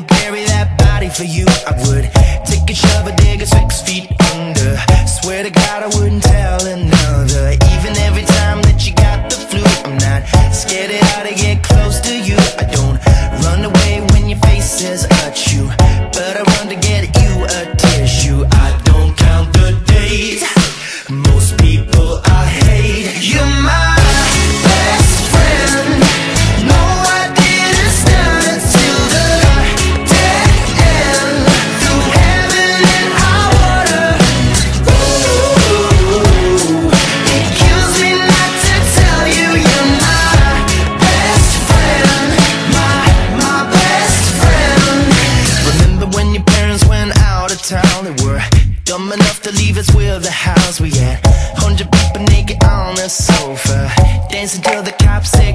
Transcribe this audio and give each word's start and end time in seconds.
bury 0.00 0.44
that 0.44 0.78
body 0.78 1.08
for 1.08 1.24
you. 1.24 1.46
I 1.66 1.72
would 1.88 2.06
take 2.46 2.68
a 2.70 2.74
shovel, 2.74 3.12
dig 3.16 3.42
it 3.42 3.48
six 3.48 3.82
feet 3.82 4.06
under. 4.34 4.76
Swear 5.06 5.42
to 5.42 5.50
God, 5.50 5.82
I 5.82 5.88
wouldn't 5.98 6.22
tell 6.22 6.60
another. 6.66 7.56
Even 7.74 7.96
every 8.06 8.24
time 8.38 8.62
that 8.62 8.86
you 8.86 8.94
got 8.94 9.30
the 9.30 9.36
flu, 9.36 9.64
I'm 9.84 9.98
not 9.98 10.22
scared 10.54 10.90
at 10.90 11.02
all 11.16 11.24
to 11.26 11.34
get 11.34 11.62
close 11.62 12.00
to 12.00 12.14
you. 12.14 12.36
I 12.58 12.64
don't 12.70 12.98
run 13.44 13.64
away 13.64 14.06
when 14.12 14.28
your 14.28 14.38
face 14.40 14.70
says 14.78 15.06
hurt 15.10 15.38
you, 15.52 15.66
but 16.12 16.36
I 16.36 16.42
run 16.42 16.68
to 16.68 16.76
get 16.76 17.08
you 17.22 17.32
a 17.44 17.74
tissue. 17.76 18.44
I 18.52 18.80
don't 18.84 19.16
count 19.16 19.52
the 19.52 19.72
days. 19.86 20.44
Most 21.10 21.58
people 21.58 22.20
town? 47.68 48.04
They 48.04 48.24
were 48.24 48.40
dumb 48.84 49.12
enough 49.12 49.42
to 49.42 49.52
leave 49.52 49.76
us 49.76 49.94
with 49.94 50.22
the 50.22 50.30
house 50.30 50.80
we 50.80 50.90
had. 50.90 51.20
Hundred 51.54 51.92
people 51.92 52.22
naked 52.24 52.64
on 52.64 52.94
the 52.94 53.08
sofa, 53.08 53.90
dancing 54.30 54.62
till 54.62 54.82
the 54.82 54.92
cops 54.92 55.30
said 55.30 55.47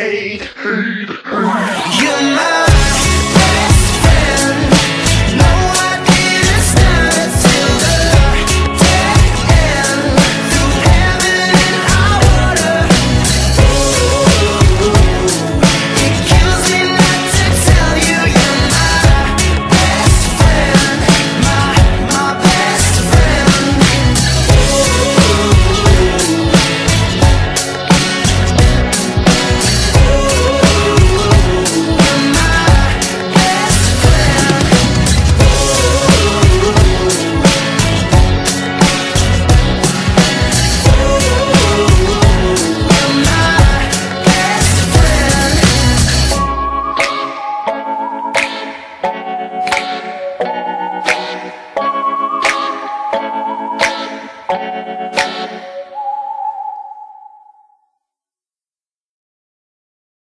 hate, 0.00 0.44
hate, 0.56 1.29